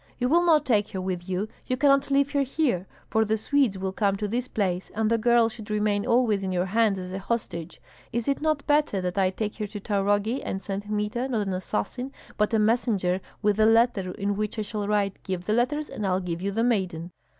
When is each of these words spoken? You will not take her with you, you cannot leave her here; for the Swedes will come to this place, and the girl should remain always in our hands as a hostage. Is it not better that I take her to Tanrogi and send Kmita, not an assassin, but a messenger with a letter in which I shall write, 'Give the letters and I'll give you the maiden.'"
You 0.17 0.29
will 0.29 0.43
not 0.43 0.65
take 0.65 0.89
her 0.93 0.99
with 0.99 1.29
you, 1.29 1.47
you 1.67 1.77
cannot 1.77 2.09
leave 2.09 2.31
her 2.31 2.41
here; 2.41 2.87
for 3.07 3.23
the 3.23 3.37
Swedes 3.37 3.77
will 3.77 3.91
come 3.91 4.15
to 4.15 4.27
this 4.27 4.47
place, 4.47 4.89
and 4.95 5.11
the 5.11 5.19
girl 5.19 5.47
should 5.47 5.69
remain 5.69 6.07
always 6.07 6.41
in 6.43 6.57
our 6.57 6.65
hands 6.65 6.97
as 6.97 7.11
a 7.11 7.19
hostage. 7.19 7.79
Is 8.11 8.27
it 8.27 8.41
not 8.41 8.65
better 8.65 8.99
that 8.99 9.19
I 9.19 9.29
take 9.29 9.57
her 9.57 9.67
to 9.67 9.79
Tanrogi 9.79 10.41
and 10.41 10.59
send 10.63 10.85
Kmita, 10.85 11.27
not 11.27 11.45
an 11.45 11.53
assassin, 11.53 12.11
but 12.35 12.51
a 12.51 12.57
messenger 12.57 13.21
with 13.43 13.59
a 13.59 13.67
letter 13.67 14.09
in 14.13 14.35
which 14.35 14.57
I 14.57 14.63
shall 14.63 14.87
write, 14.87 15.21
'Give 15.21 15.45
the 15.45 15.53
letters 15.53 15.87
and 15.87 16.03
I'll 16.03 16.19
give 16.19 16.41
you 16.41 16.51
the 16.51 16.63
maiden.'" 16.63 17.11